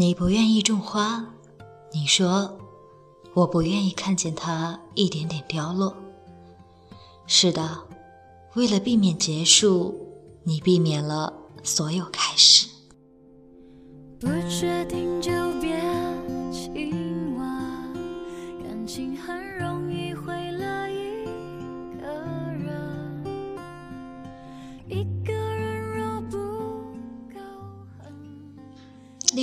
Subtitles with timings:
[0.00, 1.22] 你不愿意种花，
[1.92, 2.58] 你说
[3.34, 5.94] 我不愿意看见它一点点凋落。
[7.26, 7.80] 是的，
[8.54, 9.94] 为了避免结束，
[10.42, 11.30] 你避免了
[11.62, 12.66] 所有开始。
[14.18, 15.30] 不确定就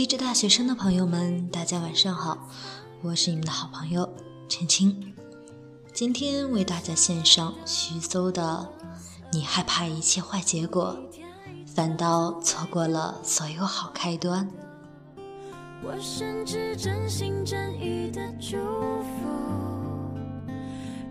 [0.08, 2.48] 励志大学生的朋友们，大家晚上好，
[3.02, 4.10] 我是你们的好朋友
[4.48, 5.14] 陈青，
[5.92, 8.42] 今天为大家献上徐搜的
[9.34, 10.98] 《你害怕一切坏结果，
[11.66, 14.50] 反倒错过了所有好开端》。
[15.84, 18.56] 我甚至真心真意的祝
[19.02, 19.28] 福，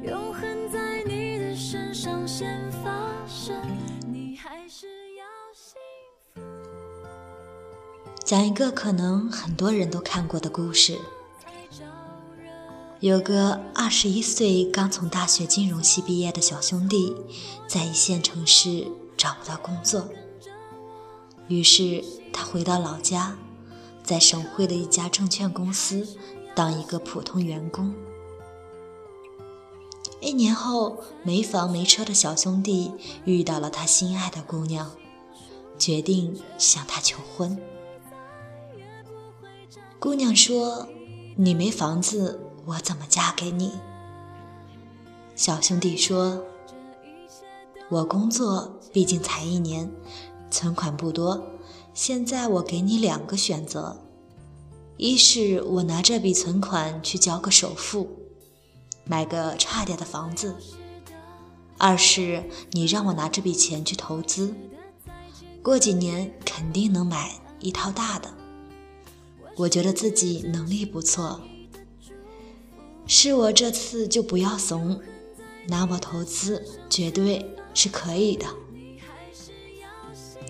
[0.06, 3.60] 永恒在你的身上先发生，
[4.10, 4.86] 你还是
[8.26, 10.98] 讲一个可能很多人都看过的故事，
[12.98, 17.14] 有个二十一岁刚从大学金融系毕业的小兄弟，
[17.68, 20.08] 在一线城市找不到工作，
[21.46, 22.02] 于是
[22.32, 23.36] 他回到老家。
[24.02, 26.06] 在省会的一家证券公司
[26.54, 27.94] 当一个普通员工。
[30.20, 32.90] 一年后，没房没车的小兄弟
[33.24, 34.92] 遇到了他心爱的姑娘，
[35.78, 37.56] 决定向她求婚。
[39.98, 40.86] 姑娘说
[41.36, 43.72] ：“你没房子，我怎么嫁给你？”
[45.34, 46.44] 小兄弟说
[47.88, 49.90] ：“我工作毕竟才一年，
[50.50, 51.42] 存款不多。”
[51.94, 54.02] 现在我给你两个选择：
[54.98, 58.06] 一是我拿这笔存款去交个首付，
[59.04, 60.52] 买个差点的房子；
[61.78, 64.54] 二是你让我拿这笔钱去投资，
[65.62, 68.30] 过几年肯定能买一套大的。
[69.56, 71.40] 我觉得自己能力不错，
[73.06, 75.00] 是我这次就不要怂，
[75.68, 78.46] 拿我投资绝对是可以的。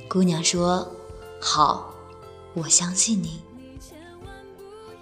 [0.09, 0.93] 姑娘说。
[1.39, 1.95] 好，
[2.55, 3.43] 我相信你。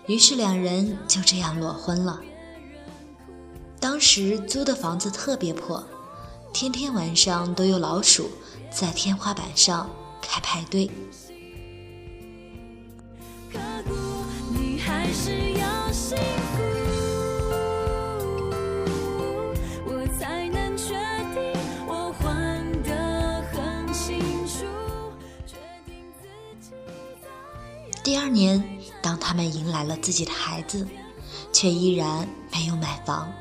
[0.07, 2.21] 于是两人就这样裸婚了。
[3.81, 5.83] 当时租的房子特别破，
[6.53, 8.29] 天天晚上都有老鼠
[8.71, 9.89] 在天花板上
[10.21, 10.91] 开派对。
[28.03, 28.63] 第二年，
[29.01, 30.87] 当他们迎来了自己的孩子，
[31.53, 33.33] 却依然没有买房。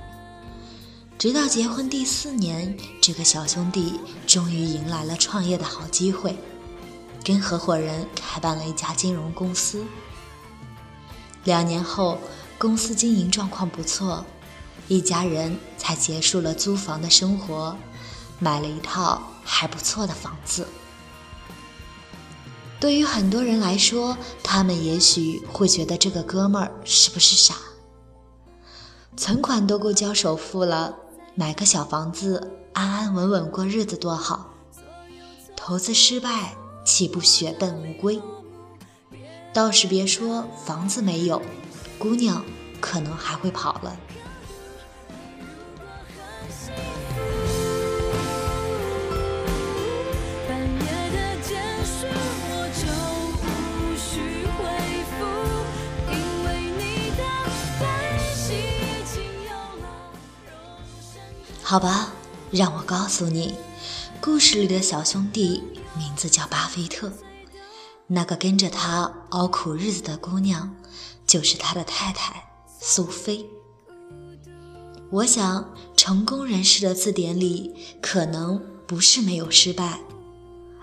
[1.17, 6.35] 直到结婚第四年，这个小兄弟终于迎来了创业的好机会，
[7.25, 9.85] 跟合伙人开办了一家金融公司。
[11.44, 12.18] 两年后，
[12.58, 14.26] 公司经营状况不错，
[14.88, 17.76] 一家人才结束了租房的生活，
[18.40, 20.66] 买了一套还不错的房子。
[22.80, 27.56] 对于很多人来说，他们也许会觉得这个哥们儿是不是傻？
[29.16, 30.96] 存款都够交首付了，
[31.36, 34.50] 买个小房子安安稳稳过日子多好。
[35.56, 38.22] 投资失败岂不血本无归？
[39.53, 41.40] 倒是别说房子没有，
[42.00, 42.44] 姑娘
[42.81, 43.96] 可能还会跑了。
[61.62, 62.12] 好吧，
[62.52, 63.56] 让我告诉你，
[64.20, 65.64] 故事里的小兄弟
[65.97, 67.12] 名字叫巴菲特，
[68.13, 70.75] 那个跟着他熬苦日子的姑娘，
[71.25, 72.47] 就是他的太太
[72.79, 73.44] 苏菲。
[75.09, 77.73] 我想，成功人士的字典里，
[78.03, 79.99] 可能不是没有失败，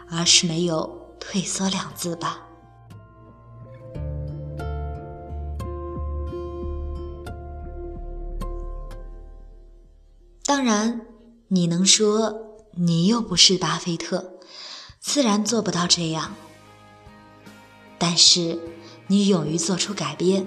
[0.09, 2.49] 而是没有退缩两字吧。
[10.45, 11.07] 当然，
[11.47, 14.33] 你能说你又不是巴菲特，
[14.99, 16.35] 自然做不到这样。
[18.03, 18.59] 但是
[19.09, 20.47] 你勇于做出改变，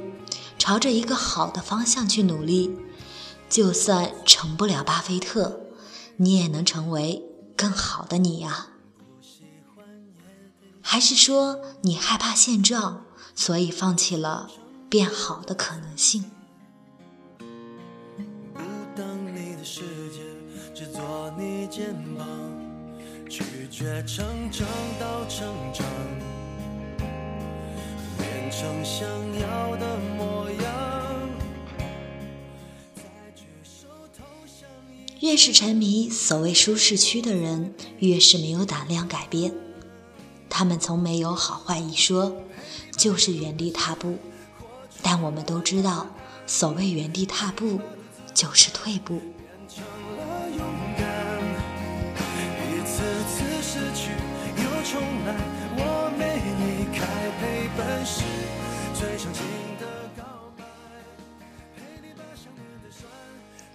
[0.57, 2.75] 朝着一个好的方向去努力，
[3.47, 5.61] 就算成不了巴菲特，
[6.17, 7.23] 你也能成为
[7.55, 8.69] 更好的你呀。
[10.81, 13.05] 还是说你害怕现状，
[13.35, 14.49] 所以放弃了
[14.89, 16.25] 变好的可能性？
[23.29, 24.67] 拒绝成长
[24.99, 25.83] 到成长，
[28.59, 29.07] 成想
[29.39, 30.71] 要的模样。
[35.21, 39.53] 越是沉迷所谓舒适区的人，越是没有胆量改变。
[40.49, 42.35] 他们从没有好坏一说，
[42.95, 44.19] 就是原地踏步。
[45.01, 46.07] 但我们都知道，
[46.45, 47.81] 所谓原地踏步，
[48.35, 49.19] 就是退步。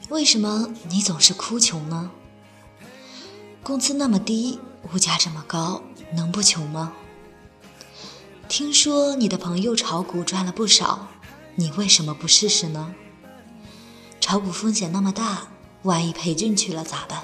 [0.09, 2.11] 为什么你总是哭穷呢？
[3.63, 4.59] 工资那么低，
[4.93, 5.83] 物价这么高，
[6.15, 6.93] 能不穷吗？
[8.49, 11.09] 听说你的朋友炒股赚了不少，
[11.57, 12.95] 你为什么不试试呢？
[14.21, 15.49] 炒股风险那么大，
[15.83, 17.23] 万一赔进去了咋办？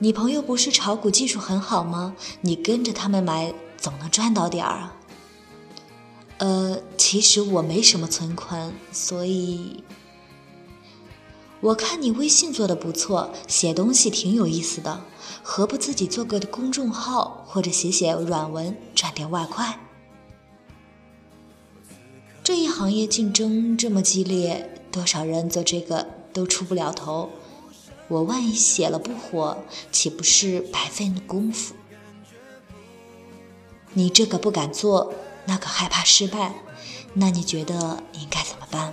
[0.00, 2.16] 你朋友不是炒股技术很好吗？
[2.40, 4.96] 你跟着他们买，总能赚到点儿啊。
[6.38, 9.84] 呃，其实我没什么存款，所以。
[11.60, 15.04] 我看你微信做的不错，写东西挺有意思的，
[15.42, 19.78] 何不自己做个公众号，或者写写软文赚点外快？
[22.42, 27.28] 这一行业竞争这么激烈，多少人做这个都出不了头。
[28.08, 29.58] 我万一写了不火，
[29.92, 31.74] 岂不是白费功夫？
[33.94, 35.14] 你这个不敢做，
[35.46, 36.54] 那个害怕失败，
[37.14, 38.92] 那你觉得应该怎么办？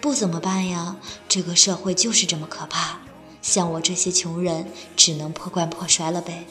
[0.00, 0.96] 不怎么办呀？
[1.28, 2.98] 这个社会就是这么可怕，
[3.40, 4.66] 像我这些穷人
[4.96, 6.46] 只能破罐破摔了呗。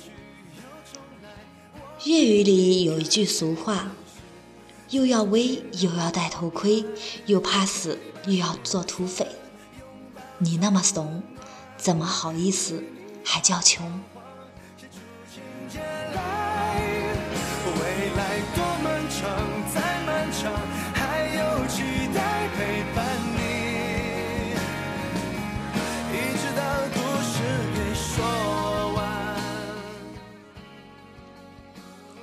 [2.06, 3.92] 粤语里有一句俗话：
[4.90, 6.86] 又要威又要戴头盔，
[7.26, 9.28] 又怕死又要做土匪。
[10.38, 11.22] 你那么怂，
[11.78, 12.84] 怎么好意思
[13.24, 14.02] 还叫穷？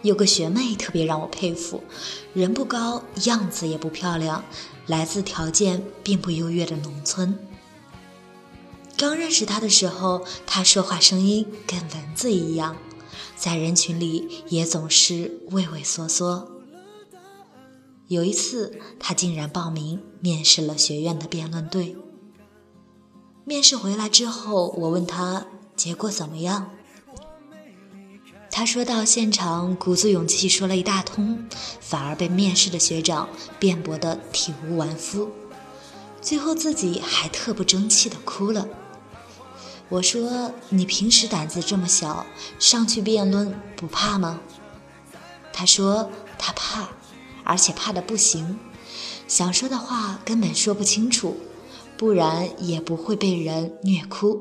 [0.02, 1.82] 有个学妹特别让我佩服，
[2.32, 4.44] 人不高，样子也不漂亮，
[4.86, 7.36] 来自条件并不优越的农村。
[8.96, 12.76] 刚认识她的时候，她说话声音跟蚊子一样，
[13.36, 16.48] 在人群里也总是畏畏缩缩。
[18.06, 21.96] 有一次，她竟然报名面试了学院的辩论队。
[23.44, 26.70] 面试回来之后，我问她结果怎么样。
[28.58, 31.46] 他说到现场，鼓足勇气说了一大通，
[31.80, 35.30] 反而被面试的学长辩驳得体无完肤，
[36.20, 38.66] 最后自己还特不争气的哭了。
[39.88, 42.26] 我说：“你平时胆子这么小，
[42.58, 44.40] 上去辩论不怕吗？”
[45.54, 46.88] 他说：“他怕，
[47.44, 48.58] 而且怕的不行，
[49.28, 51.36] 想说的话根本说不清楚，
[51.96, 54.40] 不然也不会被人虐哭。”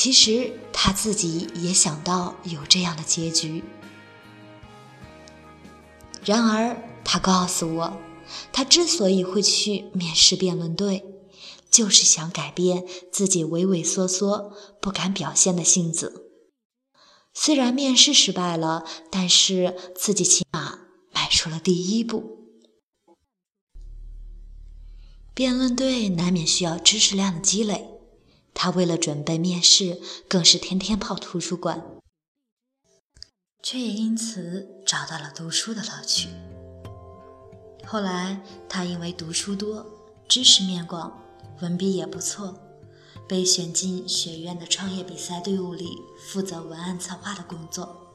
[0.00, 3.64] 其实他自己也想到有这样的结局，
[6.24, 7.98] 然而他告诉我，
[8.52, 11.04] 他之所以会去面试辩论队，
[11.68, 16.30] 就是想改变自己畏畏缩缩、不敢表现的性子。
[17.34, 20.78] 虽然面试失败了，但是自己起码
[21.12, 22.38] 迈出了第一步。
[25.34, 27.97] 辩论队难免需要知识量的积累。
[28.60, 31.80] 他为了准备面试，更是天天泡图书馆，
[33.62, 36.28] 却也因此找到了读书的乐趣。
[37.86, 39.86] 后来，他因为读书多、
[40.26, 41.22] 知识面广、
[41.60, 42.58] 文笔也不错，
[43.28, 45.96] 被选进学院的创业比赛队伍里，
[46.26, 48.12] 负责文案策划的工作，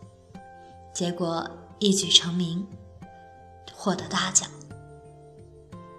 [0.94, 2.68] 结果一举成名，
[3.74, 4.50] 获得大奖。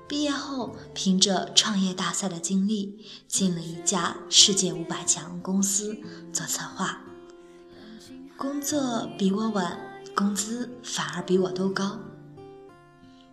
[0.06, 5.96] 毕业后，凭着创业大赛的经历，进了一家世界五百强公司
[6.30, 7.00] 做策划。
[8.36, 9.80] 工作比我晚，
[10.14, 11.98] 工资反而比我都高。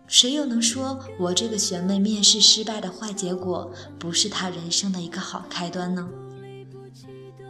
[0.06, 6.08] 谁又能说我这个学妹面试失败的坏结果，不是她人生的一个好开端呢？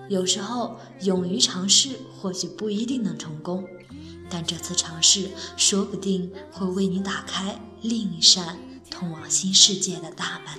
[0.09, 3.65] 有时候，勇于尝试或许不一定能成功，
[4.29, 8.59] 但这次尝试说不定会为你打开另一扇。
[8.93, 10.53] 通往新世界的大门。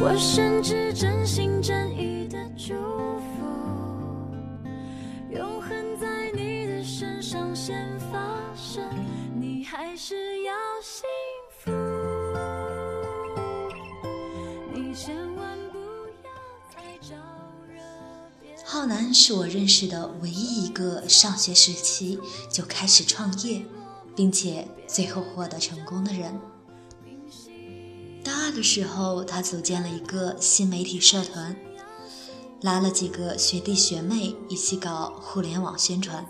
[0.00, 2.74] 我甚至真心真意的祝
[3.18, 3.44] 福，
[5.30, 8.18] 永恒在你的身上先发
[8.54, 8.82] 生，
[9.38, 11.04] 你还是要幸
[11.50, 11.70] 福。
[14.72, 15.78] 你千万不
[16.22, 16.30] 要
[16.74, 17.16] 再招
[17.68, 17.80] 惹
[18.40, 18.60] 别人。
[18.64, 23.64] 浩南是我认识的唯一一个上学时期就开始创业，
[24.16, 26.40] 并且最后获得成功的人。
[28.24, 31.54] 大二的时候，他组建了一个新媒体社团，
[32.62, 36.26] 拉了几个学弟学妹一起搞互联网宣传，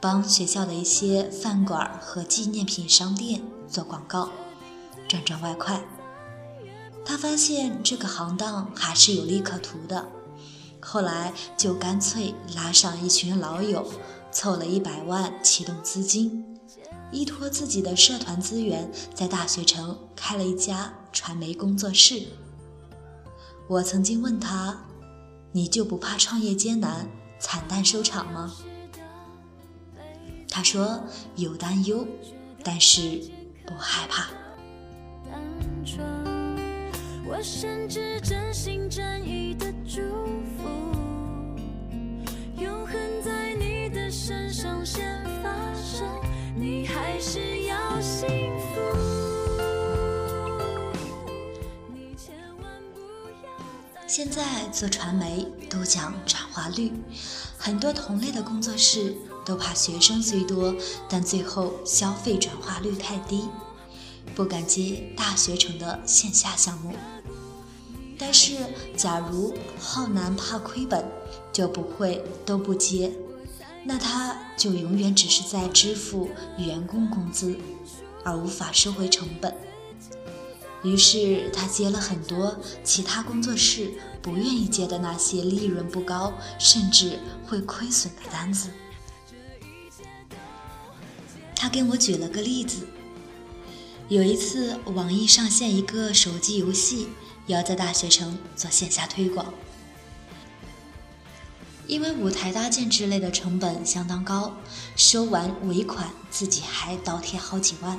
[0.00, 4.30] 帮学校的一些饭馆和纪念品商店做广告，
[5.08, 5.82] 赚赚外快。
[7.06, 10.08] 他发现这个行当还是有利可图的。
[10.80, 13.86] 后来就干脆拉上一群老友，
[14.30, 16.53] 凑了一百万启动资金，
[17.14, 22.24] 依托自己的社团资源，在大学城开了一家传媒工作室。
[23.68, 24.76] 我曾经问他
[25.52, 28.52] ：“你就不怕创业艰难、惨淡收场吗？”
[30.50, 31.04] 他说
[31.36, 32.04] ：“有担忧，
[32.64, 33.20] 但是
[33.64, 34.28] 不害怕。”
[37.26, 40.00] 我甚至真心真意的祝
[40.58, 40.68] 福，
[42.60, 42.94] 永恒
[43.24, 45.33] 在你的身上先发生，你
[46.94, 48.80] 还是要幸福。
[54.06, 56.92] 现在做传媒都讲转化率，
[57.58, 60.72] 很多同类的工作室都怕学生虽多，
[61.08, 63.48] 但最后消费转化率太低。
[64.34, 66.94] 不敢接大学城的线下项目，
[68.16, 68.54] 但是
[68.96, 71.04] 假如浩南怕亏本，
[71.52, 73.12] 就不会都不接，
[73.84, 77.56] 那他就永远只是在支付员工工资，
[78.24, 79.54] 而无法收回成本。
[80.82, 88.70] 于是他接了很多其他工作室不愿意接的那些利润不高，甚至会亏损的单子。
[91.54, 92.86] 他给我举了个例子。
[94.10, 97.08] 有一次，网易上线一个手机游戏，
[97.46, 99.54] 要在大学城做线下推广。
[101.86, 104.54] 因为舞台搭建之类的成本相当高，
[104.96, 107.98] 收完尾款自己还倒贴好几万。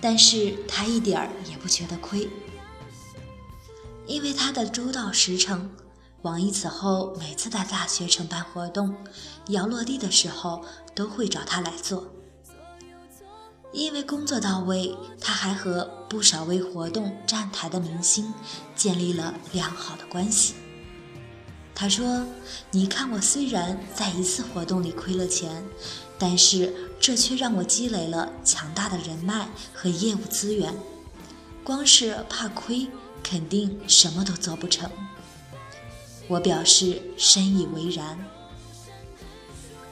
[0.00, 2.30] 但是他一点儿也不觉得亏，
[4.06, 5.70] 因为他的周到实诚。
[6.22, 8.94] 网易此后每次在大学城办活动，
[9.48, 12.08] 要落地的时候，都会找他来做。
[13.72, 18.34] 因为工作到位，他还和不少为活动站台的明星
[18.74, 20.54] 建立了良好的关系。
[21.80, 22.26] 他说
[22.72, 25.64] ：“你看，我虽然在一次活动里亏了钱，
[26.18, 30.74] 但是这却让我积累了强大的人脉和业务资源。
[31.64, 32.86] 光是怕亏，
[33.22, 34.90] 肯定什么都做不成。”
[36.28, 38.18] 我表示深以为然。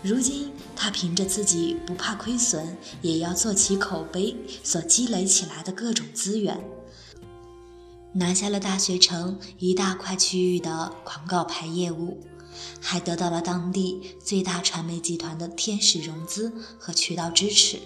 [0.02, 6.62] 如今，他凭着自己不怕亏损，也要做起口碑所积累起来的各种资源，
[8.18, 12.26] 拿下了大学城一大块区域的广告牌业务，
[12.80, 17.80] 还得到了当地最大传媒集团的天使融资和渠道支持。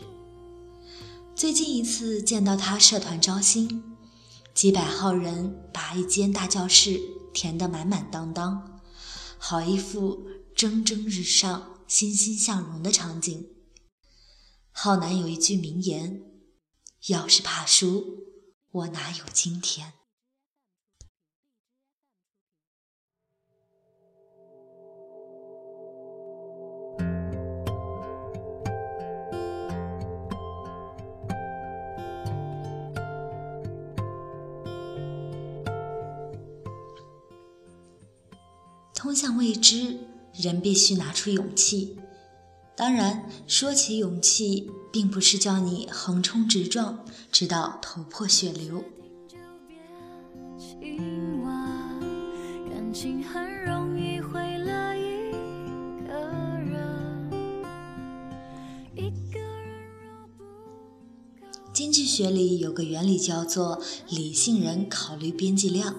[1.35, 3.83] 最近一次见到他社团招新，
[4.55, 6.99] 几百号人把一间大教室
[7.35, 8.81] 填得满满当当，
[9.37, 11.69] 好一副蒸蒸日上。
[11.89, 13.49] 欣欣向荣的场景。
[14.71, 16.23] 浩南有一句名言
[17.09, 18.03] ：“要是怕输，
[18.71, 19.93] 我哪有今天。”
[39.23, 39.99] 向未知。
[40.35, 41.97] 人必须拿出勇气。
[42.75, 48.83] 当然，说起勇气，并不是叫你横冲直撞，直到头破血流。
[61.73, 65.95] 经济学里有个原理叫做理性人考虑边际量。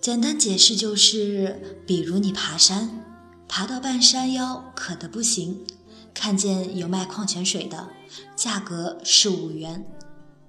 [0.00, 3.04] 简单解释就是，比如你爬山，
[3.48, 5.66] 爬到半山腰渴得不行，
[6.14, 7.88] 看见有卖矿泉水的，
[8.36, 9.84] 价格是五元，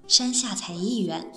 [0.08, 1.32] 山下才一元，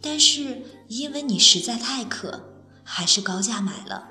[0.00, 2.44] 但是因为你实在太渴，
[2.84, 4.08] 还是高价买了，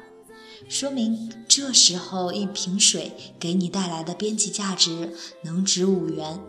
[0.68, 6.42] 说明这时候一瓶水给你带来的边际价值能值五元。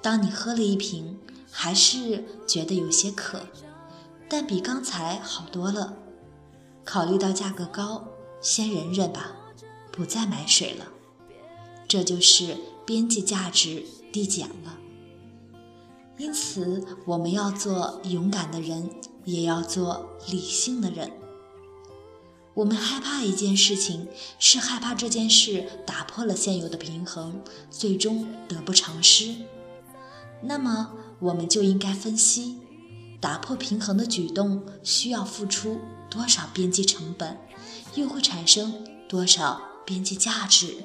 [0.00, 1.18] 当你喝了一瓶，
[1.50, 3.40] 还是觉得有些渴。
[4.28, 5.96] 但比刚才好多了。
[6.84, 8.08] 考虑到价格高，
[8.40, 9.32] 先忍忍吧，
[9.90, 10.88] 不再买水了。
[11.88, 14.78] 这就是边际价值递减了。
[16.16, 18.90] 因此，我们要做勇敢的人，
[19.24, 21.10] 也要做理性的人。
[22.54, 24.06] 我们害怕一件事情，
[24.38, 29.34] 是害怕这件事打破了现有的平衡，最终得不偿失。
[30.42, 32.60] 那么，我们就应该分析，
[33.24, 37.38] 打破平衡的举动需要付出多少边际成本，
[37.94, 40.76] 又会产生多少边际价值。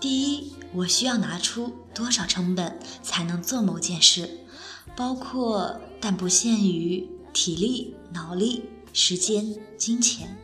[0.00, 4.38] 第一，我需要拿出多少成本才能做某件事，
[4.96, 10.38] 包括但不限于体力、脑力、时间、金钱。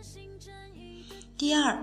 [1.37, 1.77] 第二，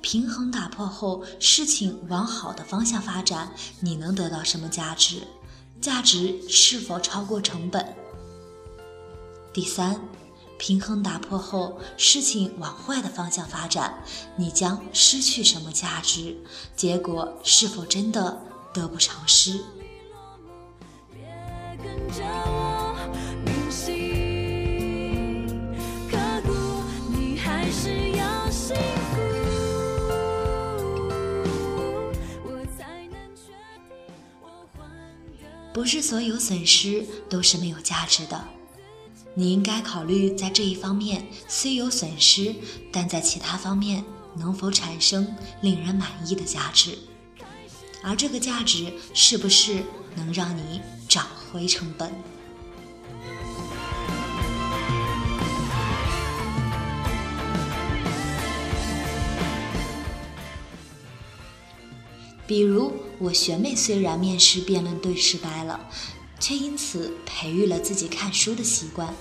[0.00, 5.22] 平衡打破后，事情往好的方向发展，你能得到什么价值？
[5.80, 7.94] 价值是否超过成本？
[9.52, 10.00] 第三。
[10.56, 14.02] 平衡打破后，事情往坏的方向发展，
[14.36, 16.38] 你将失去什么价值？
[16.76, 18.40] 结果是否真的
[18.72, 19.60] 得不偿失？
[35.74, 38.44] 不是所有损失都是没有价值的。
[39.34, 42.54] 你应该考虑，在这一方面虽有损失，
[42.92, 44.04] 但在其他方面
[44.36, 46.96] 能否产生令人满意的价值？
[48.04, 49.82] 而这个价值是不是
[50.14, 52.12] 能让你找回成本？
[62.54, 65.90] 比如，我学妹虽然面试辩论队失败了。
[66.38, 69.12] 却因此培育了自己看书的习惯，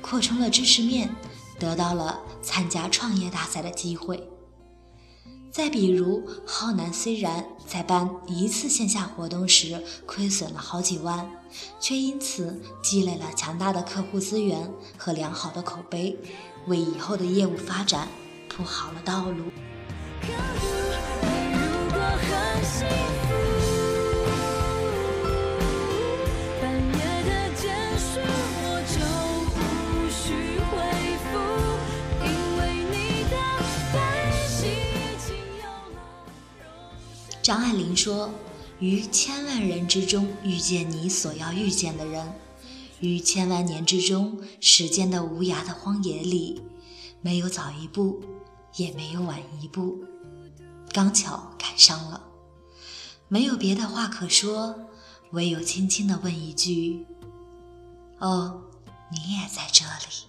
[0.00, 1.14] 扩充了知识面，
[1.58, 4.26] 得到了参加创业大赛的机会。
[5.50, 11.30] 再比如，浩南虽然在办一次线下活动时亏损了好几万，
[11.78, 16.16] 却因此积累了强大的客户资源和良好的口碑，
[16.68, 18.08] 为以后的业务发展
[18.48, 19.44] 铺好了道路。
[37.42, 38.32] 张爱玲说
[38.78, 42.32] ：“于千万人之中遇见你所要遇见的人，
[43.00, 46.62] 于千万年之中时间的无涯的荒野里，
[47.20, 48.22] 没有早一步，
[48.76, 50.04] 也没有晚一步，
[50.92, 52.22] 刚巧赶上了。
[53.26, 54.78] 没有别的话可说，
[55.32, 57.04] 唯有轻轻地问一句
[58.20, 58.62] ：‘哦，
[59.10, 60.28] 你也在这里。’”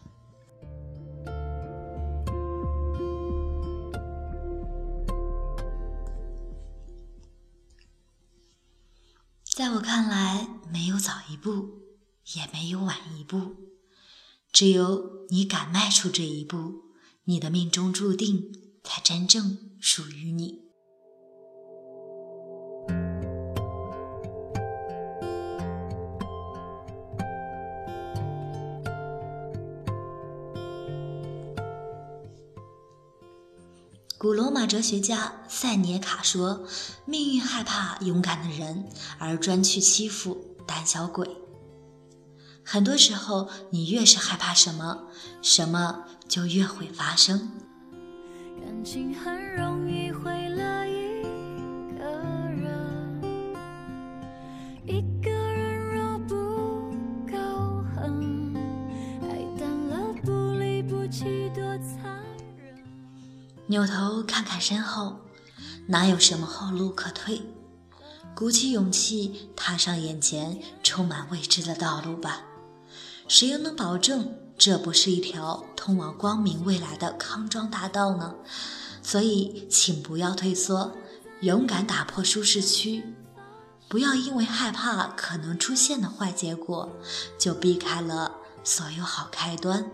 [9.56, 11.84] 在我看来，没有早一步，
[12.34, 13.56] 也没有晚一步，
[14.52, 16.86] 只有你敢迈出这一步，
[17.26, 18.52] 你的命中注定
[18.84, 20.63] 才真正属于你。
[34.24, 36.66] 古罗马哲学家塞涅卡说
[37.04, 38.88] ：“命运害怕勇敢的人，
[39.20, 41.30] 而专去欺负胆小鬼。”
[42.64, 45.08] 很多时候，你越是害怕什么，
[45.42, 47.52] 什么就越会发生。
[48.66, 50.32] 感情很容易毁
[63.68, 65.20] 扭头看看身后，
[65.88, 67.42] 哪有什么后路可退？
[68.36, 72.42] 鼓起勇气踏上眼前充满未知的道路吧。
[73.28, 78.36] 谁又能保证这不是一条通往光明未来的康庄大道呢？
[79.02, 80.92] 所以，请不要退缩，
[81.42, 83.04] 勇敢打破舒适区。
[83.88, 86.90] 不要因为害怕可能出现的坏结果，
[87.38, 89.90] 就避开了所有好开端。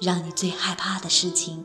[0.00, 1.64] 让你最害怕的事情。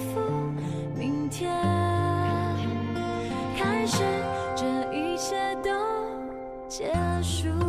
[7.21, 7.60] 树